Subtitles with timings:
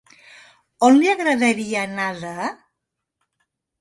[0.87, 2.33] On li agradaria anar de??